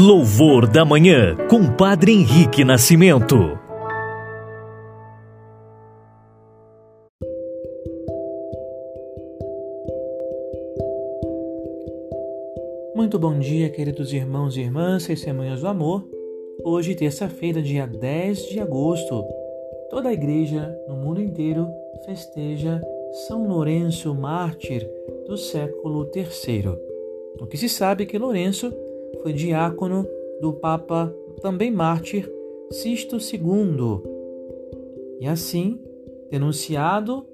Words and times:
Louvor 0.00 0.68
da 0.68 0.84
Manhã, 0.84 1.36
com 1.50 1.74
Padre 1.74 2.12
Henrique 2.12 2.62
Nascimento. 2.62 3.34
Muito 12.94 13.18
bom 13.18 13.36
dia, 13.40 13.68
queridos 13.70 14.12
irmãos 14.12 14.56
e 14.56 14.60
irmãs, 14.60 15.04
testemunhas 15.04 15.62
do 15.62 15.66
amor. 15.66 16.08
Hoje, 16.62 16.94
terça-feira, 16.94 17.60
dia 17.60 17.84
10 17.84 18.50
de 18.50 18.60
agosto, 18.60 19.24
toda 19.90 20.10
a 20.10 20.12
igreja 20.12 20.78
no 20.86 20.94
mundo 20.94 21.20
inteiro 21.20 21.66
festeja 22.06 22.80
São 23.26 23.48
Lourenço, 23.48 24.14
mártir 24.14 24.88
do 25.26 25.36
século 25.36 26.08
III. 26.14 26.78
O 27.40 27.48
que 27.48 27.56
se 27.56 27.68
sabe 27.68 28.04
é 28.04 28.06
que 28.06 28.16
Lourenço 28.16 28.72
foi 29.22 29.32
diácono 29.32 30.06
do 30.40 30.52
Papa, 30.52 31.14
também 31.40 31.70
mártir, 31.70 32.30
Sisto 32.70 33.16
II. 33.16 34.02
E 35.20 35.26
assim, 35.26 35.80
denunciado, 36.30 37.26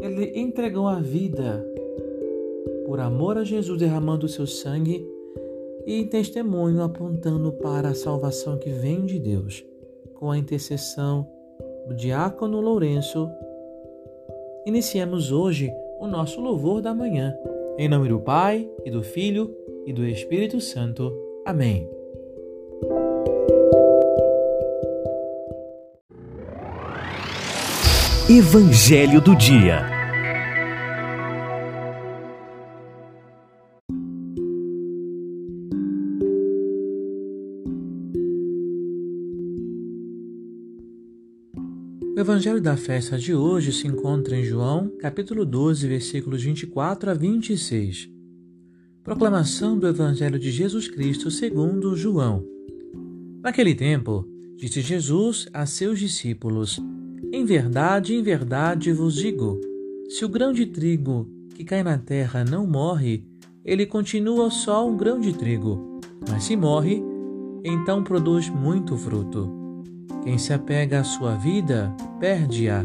ele 0.00 0.38
entregou 0.38 0.86
a 0.86 1.00
vida 1.00 1.64
por 2.84 3.00
amor 3.00 3.36
a 3.36 3.44
Jesus, 3.44 3.78
derramando 3.78 4.26
o 4.26 4.28
seu 4.28 4.46
sangue 4.46 5.06
e 5.86 6.04
testemunho 6.04 6.82
apontando 6.82 7.52
para 7.52 7.88
a 7.90 7.94
salvação 7.94 8.58
que 8.58 8.70
vem 8.70 9.04
de 9.04 9.18
Deus. 9.18 9.64
Com 10.14 10.30
a 10.30 10.38
intercessão 10.38 11.26
do 11.86 11.94
diácono 11.94 12.60
Lourenço, 12.60 13.30
iniciamos 14.66 15.32
hoje 15.32 15.70
o 15.98 16.06
nosso 16.06 16.40
louvor 16.40 16.80
da 16.80 16.94
manhã. 16.94 17.36
Em 17.78 17.88
nome 17.88 18.08
do 18.08 18.18
Pai, 18.18 18.68
e 18.84 18.90
do 18.90 19.02
Filho, 19.02 19.54
e 19.88 19.92
do 19.92 20.06
Espírito 20.06 20.60
Santo. 20.60 21.10
Amém. 21.46 21.88
Evangelho 28.28 29.18
do 29.22 29.34
Dia. 29.34 29.86
O 42.14 42.20
Evangelho 42.20 42.60
da 42.60 42.76
festa 42.76 43.16
de 43.16 43.34
hoje 43.34 43.72
se 43.72 43.86
encontra 43.86 44.36
em 44.36 44.44
João, 44.44 44.92
capítulo 45.00 45.46
12, 45.46 45.88
versículos 45.88 46.42
24 46.42 47.10
a 47.10 47.14
26. 47.14 48.17
Proclamação 49.08 49.78
do 49.78 49.88
Evangelho 49.88 50.38
de 50.38 50.50
Jesus 50.50 50.86
Cristo 50.86 51.30
segundo 51.30 51.96
João. 51.96 52.44
Naquele 53.42 53.74
tempo, 53.74 54.28
disse 54.54 54.82
Jesus 54.82 55.48
a 55.50 55.64
seus 55.64 55.98
discípulos: 55.98 56.78
Em 57.32 57.42
verdade, 57.46 58.14
em 58.14 58.22
verdade 58.22 58.92
vos 58.92 59.14
digo: 59.14 59.58
se 60.10 60.26
o 60.26 60.28
grão 60.28 60.52
de 60.52 60.66
trigo 60.66 61.26
que 61.54 61.64
cai 61.64 61.82
na 61.82 61.96
terra 61.96 62.44
não 62.44 62.66
morre, 62.66 63.24
ele 63.64 63.86
continua 63.86 64.50
só 64.50 64.86
um 64.86 64.94
grão 64.94 65.18
de 65.18 65.32
trigo. 65.32 66.00
Mas 66.28 66.44
se 66.44 66.54
morre, 66.54 67.02
então 67.64 68.04
produz 68.04 68.50
muito 68.50 68.94
fruto. 68.94 69.50
Quem 70.22 70.36
se 70.36 70.52
apega 70.52 71.00
à 71.00 71.04
sua 71.04 71.34
vida, 71.34 71.96
perde-a. 72.20 72.84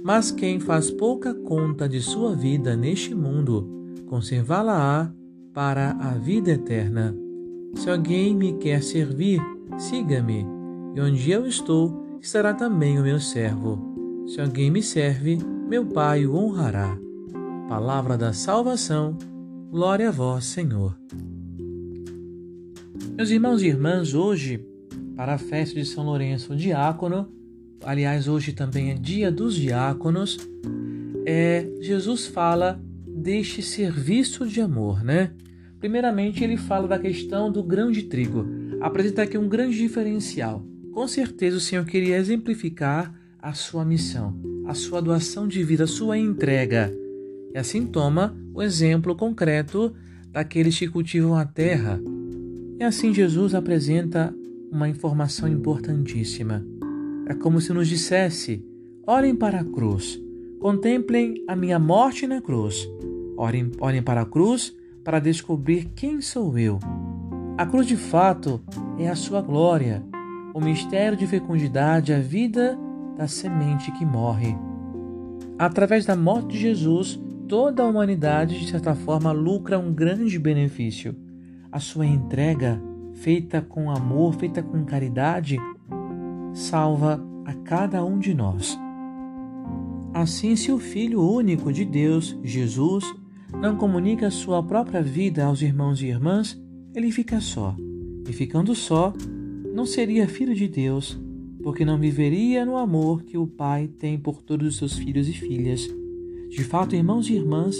Mas 0.00 0.30
quem 0.30 0.60
faz 0.60 0.92
pouca 0.92 1.34
conta 1.34 1.88
de 1.88 2.00
sua 2.00 2.36
vida 2.36 2.76
neste 2.76 3.12
mundo, 3.16 3.68
conservá-la-á 4.06 5.12
para 5.54 5.92
a 5.92 6.14
vida 6.14 6.50
eterna. 6.50 7.16
Se 7.76 7.88
alguém 7.88 8.34
me 8.34 8.54
quer 8.54 8.82
servir, 8.82 9.40
siga-me, 9.78 10.44
e 10.94 11.00
onde 11.00 11.30
eu 11.30 11.46
estou, 11.46 12.18
estará 12.20 12.52
também 12.52 12.98
o 12.98 13.02
meu 13.02 13.20
servo. 13.20 13.78
Se 14.26 14.40
alguém 14.40 14.70
me 14.70 14.82
serve, 14.82 15.38
meu 15.68 15.86
Pai 15.86 16.26
o 16.26 16.34
honrará. 16.34 16.98
Palavra 17.68 18.18
da 18.18 18.32
salvação, 18.32 19.16
glória 19.70 20.08
a 20.08 20.12
vós, 20.12 20.44
Senhor. 20.44 20.98
Meus 23.16 23.30
irmãos 23.30 23.62
e 23.62 23.68
irmãs, 23.68 24.12
hoje, 24.12 24.66
para 25.14 25.34
a 25.34 25.38
festa 25.38 25.76
de 25.76 25.84
São 25.84 26.04
Lourenço 26.04 26.56
Diácono, 26.56 27.28
aliás, 27.84 28.26
hoje 28.26 28.52
também 28.52 28.90
é 28.90 28.94
dia 28.94 29.30
dos 29.30 29.54
diáconos, 29.54 30.36
é, 31.24 31.70
Jesus 31.80 32.26
fala 32.26 32.80
deste 33.24 33.62
serviço 33.62 34.46
de 34.46 34.60
amor, 34.60 35.02
né? 35.02 35.30
Primeiramente, 35.80 36.44
ele 36.44 36.58
fala 36.58 36.86
da 36.86 36.98
questão 36.98 37.50
do 37.50 37.62
grão 37.62 37.90
de 37.90 38.02
trigo. 38.02 38.46
Apresenta 38.82 39.22
aqui 39.22 39.38
um 39.38 39.48
grande 39.48 39.78
diferencial. 39.78 40.62
Com 40.92 41.08
certeza, 41.08 41.56
o 41.56 41.60
Senhor 41.60 41.86
queria 41.86 42.18
exemplificar 42.18 43.14
a 43.40 43.54
sua 43.54 43.82
missão, 43.82 44.38
a 44.66 44.74
sua 44.74 45.00
doação 45.00 45.48
de 45.48 45.62
vida, 45.62 45.84
a 45.84 45.86
sua 45.86 46.18
entrega. 46.18 46.92
E 47.54 47.56
assim 47.56 47.86
toma 47.86 48.36
o 48.52 48.62
exemplo 48.62 49.16
concreto 49.16 49.94
daqueles 50.30 50.78
que 50.78 50.86
cultivam 50.86 51.34
a 51.34 51.46
terra. 51.46 51.98
E 52.78 52.84
assim 52.84 53.14
Jesus 53.14 53.54
apresenta 53.54 54.34
uma 54.70 54.86
informação 54.86 55.48
importantíssima. 55.48 56.62
É 57.26 57.32
como 57.32 57.58
se 57.58 57.72
nos 57.72 57.88
dissesse: 57.88 58.62
olhem 59.06 59.34
para 59.34 59.60
a 59.60 59.64
cruz, 59.64 60.20
contemplem 60.60 61.42
a 61.48 61.56
minha 61.56 61.78
morte 61.78 62.26
na 62.26 62.40
cruz, 62.40 62.86
olhem, 63.36 63.70
olhem 63.80 64.02
para 64.02 64.22
a 64.22 64.26
cruz 64.26 64.74
para 65.04 65.18
descobrir 65.18 65.90
quem 65.94 66.20
sou 66.20 66.58
eu. 66.58 66.78
A 67.58 67.66
cruz 67.66 67.86
de 67.86 67.96
fato 67.96 68.60
é 68.98 69.08
a 69.08 69.14
sua 69.14 69.40
glória, 69.40 70.02
o 70.54 70.60
mistério 70.60 71.16
de 71.16 71.26
fecundidade, 71.26 72.12
a 72.12 72.18
vida 72.18 72.78
da 73.16 73.28
semente 73.28 73.92
que 73.92 74.04
morre. 74.04 74.56
Através 75.58 76.04
da 76.04 76.16
morte 76.16 76.48
de 76.48 76.58
Jesus, 76.58 77.20
toda 77.46 77.82
a 77.82 77.86
humanidade, 77.86 78.58
de 78.58 78.70
certa 78.70 78.94
forma, 78.94 79.30
lucra 79.30 79.78
um 79.78 79.92
grande 79.92 80.38
benefício. 80.38 81.14
A 81.70 81.78
sua 81.78 82.06
entrega, 82.06 82.80
feita 83.14 83.60
com 83.60 83.90
amor, 83.90 84.34
feita 84.34 84.62
com 84.62 84.84
caridade, 84.84 85.58
salva 86.52 87.20
a 87.44 87.54
cada 87.54 88.04
um 88.04 88.18
de 88.18 88.34
nós. 88.34 88.78
Assim, 90.12 90.56
se 90.56 90.72
o 90.72 90.78
Filho 90.78 91.20
único 91.20 91.72
de 91.72 91.84
Deus, 91.84 92.38
Jesus, 92.42 93.04
não 93.60 93.76
comunica 93.76 94.30
sua 94.30 94.62
própria 94.62 95.02
vida 95.02 95.44
aos 95.44 95.62
irmãos 95.62 96.02
e 96.02 96.06
irmãs, 96.06 96.60
ele 96.94 97.10
fica 97.10 97.40
só. 97.40 97.76
E 98.28 98.32
ficando 98.32 98.74
só, 98.74 99.12
não 99.74 99.86
seria 99.86 100.28
filho 100.28 100.54
de 100.54 100.68
Deus, 100.68 101.18
porque 101.62 101.84
não 101.84 101.98
viveria 101.98 102.64
no 102.64 102.76
amor 102.76 103.22
que 103.22 103.38
o 103.38 103.46
Pai 103.46 103.88
tem 103.88 104.18
por 104.18 104.42
todos 104.42 104.68
os 104.68 104.76
seus 104.76 104.96
filhos 104.96 105.28
e 105.28 105.32
filhas. 105.32 105.88
De 106.50 106.62
fato, 106.62 106.94
irmãos 106.94 107.28
e 107.28 107.34
irmãs, 107.34 107.76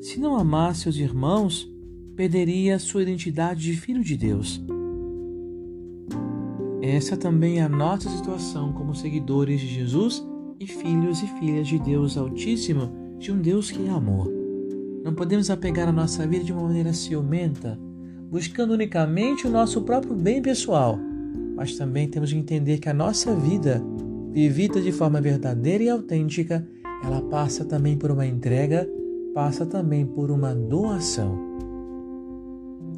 se 0.00 0.20
não 0.20 0.36
amasse 0.36 0.88
os 0.88 0.98
irmãos, 0.98 1.68
perderia 2.14 2.78
sua 2.78 3.02
identidade 3.02 3.62
de 3.62 3.74
filho 3.74 4.02
de 4.02 4.16
Deus. 4.16 4.62
Essa 6.82 7.16
também 7.16 7.60
é 7.60 7.62
a 7.62 7.68
nossa 7.68 8.08
situação 8.10 8.72
como 8.72 8.94
seguidores 8.94 9.60
de 9.60 9.68
Jesus 9.68 10.24
e 10.58 10.66
filhos 10.66 11.22
e 11.22 11.26
filhas 11.38 11.68
de 11.68 11.78
Deus 11.78 12.16
Altíssimo, 12.16 12.90
de 13.18 13.30
um 13.30 13.40
Deus 13.40 13.70
que 13.70 13.86
é 13.86 13.90
amor. 13.90 14.41
Não 15.04 15.14
podemos 15.14 15.50
apegar 15.50 15.88
a 15.88 15.92
nossa 15.92 16.26
vida 16.26 16.44
de 16.44 16.52
uma 16.52 16.62
maneira 16.62 16.92
ciumenta, 16.92 17.78
buscando 18.30 18.72
unicamente 18.72 19.46
o 19.46 19.50
nosso 19.50 19.82
próprio 19.82 20.14
bem 20.14 20.40
pessoal, 20.40 20.98
mas 21.56 21.76
também 21.76 22.08
temos 22.08 22.32
que 22.32 22.38
entender 22.38 22.78
que 22.78 22.88
a 22.88 22.94
nossa 22.94 23.34
vida, 23.34 23.82
vivida 24.30 24.80
de 24.80 24.92
forma 24.92 25.20
verdadeira 25.20 25.84
e 25.84 25.88
autêntica, 25.88 26.66
ela 27.04 27.20
passa 27.22 27.64
também 27.64 27.96
por 27.96 28.12
uma 28.12 28.24
entrega, 28.24 28.88
passa 29.34 29.66
também 29.66 30.06
por 30.06 30.30
uma 30.30 30.54
doação. 30.54 31.36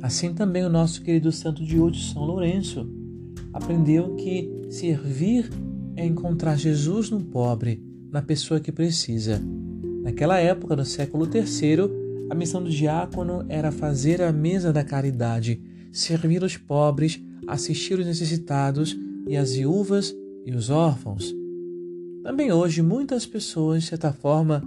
Assim 0.03 0.35
também 0.35 0.63
o 0.63 0.69
nosso 0.69 1.03
querido 1.03 1.33
santo 1.33 1.65
de 1.65 1.81
hoje, 1.81 2.13
São 2.13 2.23
Lourenço, 2.23 2.87
aprendeu 3.51 4.15
que 4.17 4.51
servir 4.69 5.49
é 5.97 6.05
encontrar 6.05 6.57
Jesus 6.57 7.09
no 7.09 7.21
pobre, 7.23 7.83
na 8.11 8.21
pessoa 8.21 8.61
que 8.61 8.71
precisa. 8.71 9.41
Naquela 10.05 10.39
época, 10.39 10.77
no 10.77 10.85
século 10.85 11.27
III, 11.27 12.29
a 12.31 12.35
missão 12.35 12.63
do 12.63 12.69
diácono 12.69 13.43
era 13.49 13.73
fazer 13.73 14.21
a 14.21 14.31
mesa 14.31 14.71
da 14.71 14.85
caridade, 14.85 15.59
servir 15.91 16.43
os 16.43 16.59
pobres, 16.59 17.19
assistir 17.47 17.99
os 17.99 18.05
necessitados 18.05 18.95
e 19.27 19.35
as 19.35 19.55
viúvas 19.55 20.15
e 20.45 20.55
os 20.55 20.69
órfãos. 20.69 21.35
Também 22.23 22.53
hoje, 22.53 22.83
muitas 22.83 23.25
pessoas, 23.25 23.85
de 23.85 23.89
certa 23.89 24.13
forma, 24.13 24.63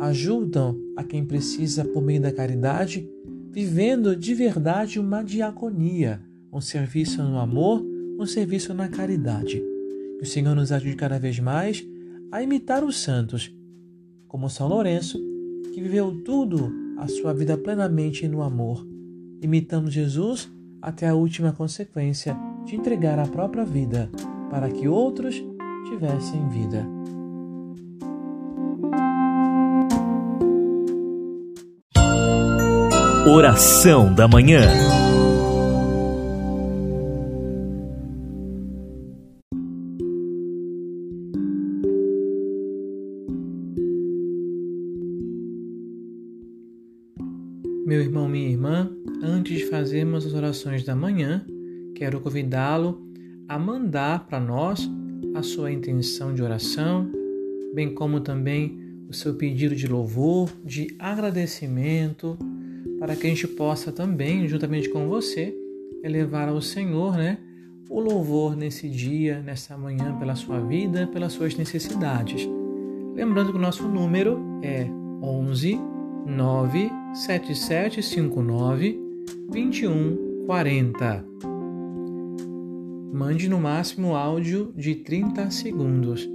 ajudam 0.00 0.76
a 0.96 1.04
quem 1.04 1.24
precisa 1.24 1.84
por 1.84 2.02
meio 2.02 2.20
da 2.20 2.32
caridade, 2.32 3.08
vivendo 3.52 4.16
de 4.16 4.34
verdade 4.34 4.98
uma 4.98 5.22
diaconia, 5.22 6.20
um 6.52 6.60
serviço 6.60 7.22
no 7.22 7.38
amor, 7.38 7.80
um 8.18 8.26
serviço 8.26 8.74
na 8.74 8.88
caridade. 8.88 9.62
Que 10.18 10.24
o 10.24 10.26
Senhor 10.26 10.56
nos 10.56 10.72
ajude 10.72 10.96
cada 10.96 11.16
vez 11.16 11.38
mais 11.38 11.86
a 12.32 12.42
imitar 12.42 12.82
os 12.82 13.00
santos 13.00 13.54
como 14.30 14.48
São 14.48 14.68
Lourenço, 14.68 15.18
que 15.74 15.82
viveu 15.82 16.22
tudo 16.24 16.72
a 16.96 17.08
sua 17.08 17.34
vida 17.34 17.58
plenamente 17.58 18.28
no 18.28 18.42
amor, 18.42 18.86
imitando 19.42 19.90
Jesus 19.90 20.48
até 20.80 21.08
a 21.08 21.14
última 21.14 21.52
consequência 21.52 22.36
de 22.64 22.76
entregar 22.76 23.18
a 23.18 23.26
própria 23.26 23.64
vida 23.64 24.08
para 24.48 24.70
que 24.70 24.86
outros 24.86 25.34
tivessem 25.88 26.48
vida. 26.48 26.86
Oração 33.26 34.14
da 34.14 34.28
Manhã. 34.28 34.62
Meu 47.90 48.00
irmão, 48.00 48.28
minha 48.28 48.48
irmã, 48.48 48.88
antes 49.20 49.58
de 49.58 49.66
fazermos 49.66 50.24
as 50.24 50.32
orações 50.32 50.84
da 50.84 50.94
manhã, 50.94 51.44
quero 51.96 52.20
convidá-lo 52.20 53.02
a 53.48 53.58
mandar 53.58 54.28
para 54.28 54.38
nós 54.38 54.88
a 55.34 55.42
sua 55.42 55.72
intenção 55.72 56.32
de 56.32 56.40
oração, 56.40 57.10
bem 57.74 57.92
como 57.92 58.20
também 58.20 58.78
o 59.08 59.12
seu 59.12 59.34
pedido 59.34 59.74
de 59.74 59.88
louvor, 59.88 60.48
de 60.64 60.94
agradecimento 61.00 62.38
para 63.00 63.16
que 63.16 63.26
a 63.26 63.30
gente 63.30 63.48
possa 63.48 63.90
também, 63.90 64.46
juntamente 64.46 64.88
com 64.88 65.08
você, 65.08 65.52
elevar 66.04 66.48
ao 66.48 66.62
Senhor, 66.62 67.16
né, 67.16 67.38
o 67.88 67.98
louvor 67.98 68.54
nesse 68.56 68.88
dia, 68.88 69.40
nessa 69.40 69.76
manhã, 69.76 70.16
pela 70.16 70.36
sua 70.36 70.60
vida, 70.60 71.08
pelas 71.08 71.32
suas 71.32 71.56
necessidades. 71.56 72.48
Lembrando 73.16 73.50
que 73.50 73.58
o 73.58 73.60
nosso 73.60 73.88
número 73.88 74.38
é 74.62 74.86
11 75.20 75.90
97759 76.26 79.00
2140. 79.48 81.24
Mande 83.12 83.48
no 83.48 83.60
máximo 83.60 84.14
áudio 84.14 84.72
de 84.76 84.94
30 84.94 85.50
segundos. 85.50 86.28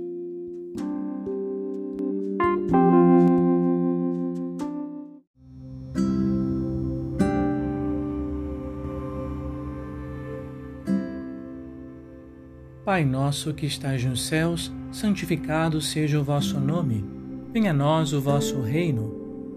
Pai 12.85 13.03
nosso 13.03 13.53
que 13.53 13.65
estais 13.65 14.05
nos 14.05 14.27
céus, 14.27 14.71
santificado 14.91 15.81
seja 15.81 16.19
o 16.19 16.23
vosso 16.23 16.59
nome. 16.59 17.03
Venha 17.51 17.71
a 17.71 17.73
nós 17.73 18.13
o 18.13 18.21
vosso 18.21 18.61
reino. 18.61 19.24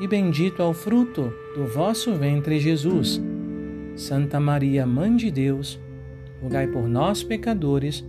e 0.00 0.06
bendito 0.06 0.62
é 0.62 0.64
o 0.64 0.72
fruto 0.72 1.32
do 1.54 1.66
vosso 1.66 2.14
ventre, 2.14 2.58
Jesus. 2.58 3.20
Santa 3.94 4.38
Maria, 4.38 4.86
Mãe 4.86 5.16
de 5.16 5.30
Deus, 5.30 5.80
rogai 6.42 6.66
por 6.66 6.86
nós, 6.86 7.22
pecadores, 7.22 8.04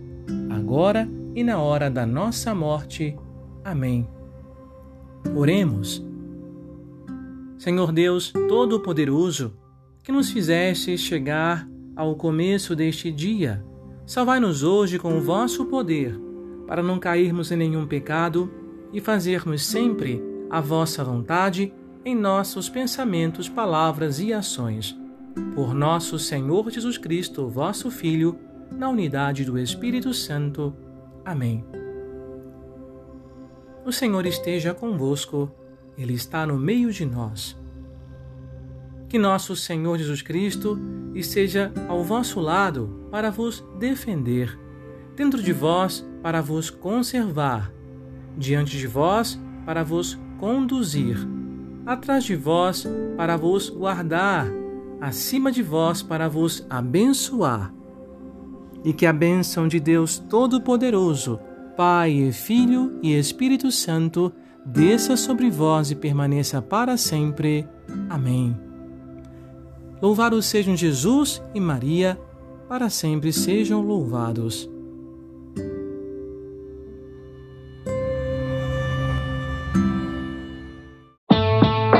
agora 0.50 1.08
e 1.34 1.42
na 1.42 1.58
hora 1.58 1.90
da 1.90 2.04
nossa 2.04 2.54
morte. 2.54 3.16
Amém. 3.64 4.06
Oremos. 5.34 6.04
Senhor 7.56 7.90
Deus 7.90 8.32
Todo-Poderoso, 8.48 9.54
que 10.02 10.12
nos 10.12 10.30
fizeste 10.30 10.96
chegar 10.98 11.68
ao 11.96 12.14
começo 12.14 12.76
deste 12.76 13.10
dia, 13.10 13.64
Salvai-nos 14.08 14.62
hoje 14.62 14.98
com 14.98 15.18
o 15.18 15.20
vosso 15.20 15.66
poder, 15.66 16.18
para 16.66 16.82
não 16.82 16.98
cairmos 16.98 17.52
em 17.52 17.56
nenhum 17.56 17.86
pecado 17.86 18.50
e 18.90 19.02
fazermos 19.02 19.62
sempre 19.66 20.18
a 20.50 20.60
vossa 20.60 21.04
vontade 21.04 21.72
em 22.04 22.14
nossos 22.14 22.68
pensamentos, 22.68 23.48
palavras 23.48 24.20
e 24.20 24.32
ações. 24.32 24.96
Por 25.54 25.74
nosso 25.74 26.18
Senhor 26.18 26.70
Jesus 26.70 26.98
Cristo, 26.98 27.48
vosso 27.48 27.90
Filho, 27.90 28.38
na 28.70 28.88
unidade 28.88 29.44
do 29.44 29.58
Espírito 29.58 30.12
Santo. 30.12 30.74
Amém. 31.24 31.64
O 33.84 33.92
Senhor 33.92 34.26
esteja 34.26 34.74
convosco, 34.74 35.50
Ele 35.96 36.14
está 36.14 36.46
no 36.46 36.58
meio 36.58 36.92
de 36.92 37.04
nós 37.04 37.56
que 39.08 39.18
nosso 39.18 39.56
Senhor 39.56 39.96
Jesus 39.96 40.20
Cristo 40.20 40.78
esteja 41.14 41.72
ao 41.88 42.04
vosso 42.04 42.40
lado 42.40 43.08
para 43.10 43.30
vos 43.30 43.64
defender, 43.78 44.58
dentro 45.16 45.42
de 45.42 45.52
vós 45.52 46.06
para 46.22 46.42
vos 46.42 46.68
conservar, 46.68 47.72
diante 48.36 48.76
de 48.76 48.86
vós 48.86 49.40
para 49.64 49.82
vos 49.82 50.18
conduzir, 50.38 51.16
atrás 51.84 52.24
de 52.24 52.36
vós 52.36 52.86
para 53.16 53.36
vos 53.36 53.68
guardar, 53.68 54.46
acima 55.00 55.50
de 55.52 55.62
vós 55.62 56.02
para 56.02 56.28
vos 56.28 56.66
abençoar. 56.68 57.72
E 58.84 58.92
que 58.92 59.06
a 59.06 59.12
bênção 59.12 59.66
de 59.66 59.80
Deus 59.80 60.18
Todo-Poderoso, 60.18 61.38
Pai, 61.76 62.30
Filho 62.32 62.98
e 63.02 63.12
Espírito 63.14 63.70
Santo, 63.70 64.32
desça 64.64 65.16
sobre 65.16 65.50
vós 65.50 65.90
e 65.90 65.94
permaneça 65.94 66.62
para 66.62 66.96
sempre. 66.96 67.66
Amém. 68.08 68.56
Louvados 70.00 70.46
sejam 70.46 70.76
Jesus 70.76 71.42
e 71.54 71.60
Maria, 71.60 72.18
para 72.68 72.88
sempre 72.88 73.32
sejam 73.32 73.80
louvados. 73.80 74.68